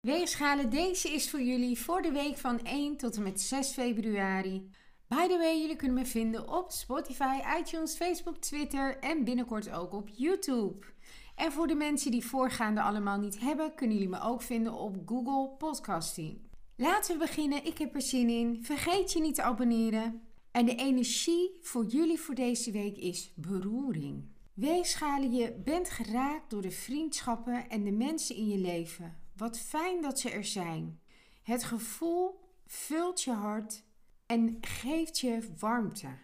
Weegschalen, 0.00 0.70
deze 0.70 1.12
is 1.12 1.30
voor 1.30 1.42
jullie 1.42 1.78
voor 1.78 2.02
de 2.02 2.12
week 2.12 2.36
van 2.36 2.64
1 2.64 2.96
tot 2.96 3.16
en 3.16 3.22
met 3.22 3.40
6 3.40 3.70
februari. 3.72 4.70
By 5.08 5.26
the 5.26 5.38
way, 5.38 5.60
jullie 5.60 5.76
kunnen 5.76 5.96
me 5.96 6.06
vinden 6.06 6.48
op 6.48 6.70
Spotify, 6.70 7.38
iTunes, 7.58 7.96
Facebook, 7.96 8.36
Twitter 8.36 8.98
en 8.98 9.24
binnenkort 9.24 9.70
ook 9.70 9.92
op 9.92 10.08
YouTube. 10.12 10.86
En 11.34 11.52
voor 11.52 11.66
de 11.66 11.74
mensen 11.74 12.10
die 12.10 12.24
voorgaande 12.24 12.82
allemaal 12.82 13.18
niet 13.18 13.40
hebben, 13.40 13.74
kunnen 13.74 13.96
jullie 13.96 14.10
me 14.10 14.20
ook 14.20 14.42
vinden 14.42 14.72
op 14.72 14.96
Google 15.06 15.56
Podcasting. 15.56 16.38
Laten 16.76 17.12
we 17.12 17.18
beginnen, 17.18 17.64
ik 17.64 17.78
heb 17.78 17.94
er 17.94 18.02
zin 18.02 18.28
in. 18.28 18.58
Vergeet 18.62 19.12
je 19.12 19.20
niet 19.20 19.34
te 19.34 19.42
abonneren. 19.42 20.22
En 20.50 20.66
de 20.66 20.74
energie 20.74 21.58
voor 21.60 21.86
jullie 21.86 22.20
voor 22.20 22.34
deze 22.34 22.70
week 22.70 22.96
is 22.96 23.32
beroering. 23.36 24.24
Weegschalen, 24.54 25.32
je 25.32 25.60
bent 25.64 25.90
geraakt 25.90 26.50
door 26.50 26.62
de 26.62 26.70
vriendschappen 26.70 27.68
en 27.68 27.84
de 27.84 27.92
mensen 27.92 28.36
in 28.36 28.48
je 28.48 28.58
leven. 28.58 29.18
Wat 29.40 29.58
fijn 29.58 30.02
dat 30.02 30.20
ze 30.20 30.30
er 30.30 30.44
zijn. 30.44 31.00
Het 31.42 31.64
gevoel 31.64 32.40
vult 32.66 33.22
je 33.22 33.32
hart 33.32 33.84
en 34.26 34.58
geeft 34.60 35.18
je 35.18 35.54
warmte. 35.58 36.18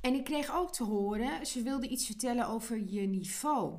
En 0.00 0.14
ik 0.14 0.24
kreeg 0.24 0.54
ook 0.54 0.72
te 0.72 0.84
horen, 0.84 1.46
ze 1.46 1.62
wilde 1.62 1.88
iets 1.88 2.06
vertellen 2.06 2.48
over 2.48 2.90
je 2.90 3.00
niveau. 3.00 3.78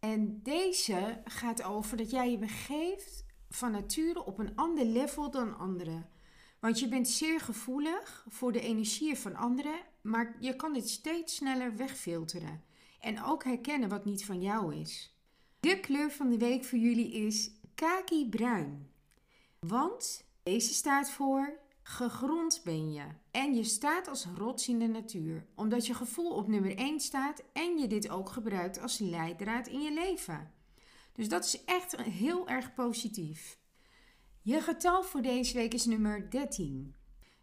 En 0.00 0.42
deze 0.42 1.22
gaat 1.24 1.62
over 1.62 1.96
dat 1.96 2.10
jij 2.10 2.30
je 2.30 2.38
begeeft 2.38 3.24
van 3.48 3.70
nature 3.70 4.24
op 4.24 4.38
een 4.38 4.56
ander 4.56 4.84
level 4.84 5.30
dan 5.30 5.58
anderen. 5.58 6.08
Want 6.60 6.78
je 6.78 6.88
bent 6.88 7.08
zeer 7.08 7.40
gevoelig 7.40 8.26
voor 8.28 8.52
de 8.52 8.60
energieën 8.60 9.16
van 9.16 9.36
anderen, 9.36 9.80
maar 10.02 10.36
je 10.40 10.56
kan 10.56 10.72
dit 10.72 10.88
steeds 10.88 11.34
sneller 11.34 11.76
wegfilteren. 11.76 12.64
En 13.00 13.22
ook 13.22 13.44
herkennen 13.44 13.88
wat 13.88 14.04
niet 14.04 14.24
van 14.24 14.40
jou 14.40 14.74
is. 14.74 15.15
De 15.66 15.80
kleur 15.80 16.10
van 16.10 16.30
de 16.30 16.38
week 16.38 16.64
voor 16.64 16.78
jullie 16.78 17.12
is 17.12 17.50
kaki 17.74 18.28
bruin. 18.28 18.90
Want 19.58 20.24
deze 20.42 20.74
staat 20.74 21.10
voor 21.10 21.58
gegrond 21.82 22.60
ben 22.64 22.92
je. 22.92 23.04
En 23.30 23.54
je 23.54 23.64
staat 23.64 24.08
als 24.08 24.26
rots 24.36 24.68
in 24.68 24.78
de 24.78 24.86
natuur. 24.86 25.46
Omdat 25.54 25.86
je 25.86 25.94
gevoel 25.94 26.30
op 26.30 26.48
nummer 26.48 26.76
1 26.76 27.00
staat 27.00 27.42
en 27.52 27.78
je 27.78 27.86
dit 27.86 28.08
ook 28.08 28.28
gebruikt 28.28 28.80
als 28.80 28.98
leidraad 28.98 29.66
in 29.66 29.80
je 29.80 29.92
leven. 29.92 30.52
Dus 31.12 31.28
dat 31.28 31.44
is 31.44 31.64
echt 31.64 31.96
heel 31.96 32.48
erg 32.48 32.74
positief. 32.74 33.58
Je 34.42 34.60
getal 34.60 35.02
voor 35.02 35.22
deze 35.22 35.54
week 35.54 35.74
is 35.74 35.84
nummer 35.84 36.30
13. 36.30 36.94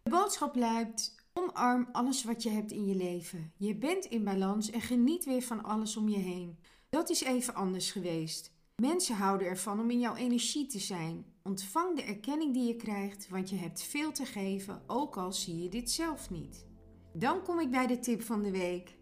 De 0.02 0.10
boodschap 0.10 0.56
luidt: 0.56 1.14
omarm 1.32 1.88
alles 1.92 2.24
wat 2.24 2.42
je 2.42 2.50
hebt 2.50 2.72
in 2.72 2.86
je 2.86 2.94
leven. 2.94 3.52
Je 3.56 3.76
bent 3.76 4.04
in 4.04 4.24
balans 4.24 4.70
en 4.70 4.80
geniet 4.80 5.24
weer 5.24 5.42
van 5.42 5.62
alles 5.64 5.96
om 5.96 6.08
je 6.08 6.18
heen. 6.18 6.58
Dat 6.94 7.10
is 7.10 7.22
even 7.22 7.54
anders 7.54 7.90
geweest. 7.90 8.52
Mensen 8.82 9.14
houden 9.14 9.46
ervan 9.46 9.80
om 9.80 9.90
in 9.90 10.00
jouw 10.00 10.14
energie 10.14 10.66
te 10.66 10.78
zijn. 10.78 11.24
Ontvang 11.42 11.96
de 11.96 12.02
erkenning 12.02 12.54
die 12.54 12.66
je 12.66 12.76
krijgt, 12.76 13.28
want 13.28 13.50
je 13.50 13.56
hebt 13.56 13.82
veel 13.82 14.12
te 14.12 14.24
geven, 14.24 14.82
ook 14.86 15.16
al 15.16 15.32
zie 15.32 15.62
je 15.62 15.68
dit 15.68 15.90
zelf 15.90 16.30
niet. 16.30 16.66
Dan 17.12 17.42
kom 17.42 17.60
ik 17.60 17.70
bij 17.70 17.86
de 17.86 17.98
tip 17.98 18.22
van 18.22 18.42
de 18.42 18.50
week. 18.50 18.96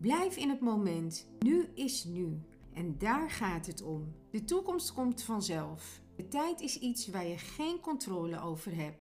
Blijf 0.00 0.36
in 0.36 0.48
het 0.48 0.60
moment. 0.60 1.28
Nu 1.38 1.68
is 1.74 2.04
nu. 2.04 2.40
En 2.72 2.98
daar 2.98 3.30
gaat 3.30 3.66
het 3.66 3.82
om. 3.82 4.14
De 4.30 4.44
toekomst 4.44 4.92
komt 4.92 5.22
vanzelf. 5.22 6.00
De 6.16 6.28
tijd 6.28 6.60
is 6.60 6.78
iets 6.78 7.08
waar 7.08 7.26
je 7.26 7.38
geen 7.38 7.80
controle 7.80 8.40
over 8.40 8.74
hebt. 8.74 8.98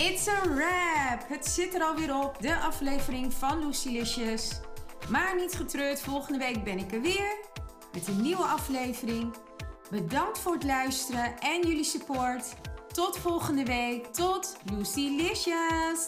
It's 0.00 0.28
a 0.28 0.40
wrap! 0.48 1.28
Het 1.28 1.46
zit 1.46 1.74
er 1.74 1.82
alweer 1.82 2.16
op, 2.16 2.36
de 2.40 2.56
aflevering 2.56 3.34
van 3.34 3.66
Lucilicious. 3.66 4.50
Maar 5.08 5.36
niet 5.36 5.54
getreurd, 5.54 6.00
volgende 6.00 6.38
week 6.38 6.64
ben 6.64 6.78
ik 6.78 6.92
er 6.92 7.00
weer 7.00 7.36
met 7.92 8.08
een 8.08 8.22
nieuwe 8.22 8.42
aflevering. 8.42 9.34
Bedankt 9.90 10.38
voor 10.38 10.52
het 10.52 10.64
luisteren 10.64 11.38
en 11.38 11.60
jullie 11.66 11.84
support. 11.84 12.44
Tot 12.92 13.18
volgende 13.18 13.64
week. 13.64 14.06
Tot 14.06 14.56
Lucilicious! 14.72 16.06